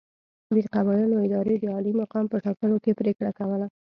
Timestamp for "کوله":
3.39-3.67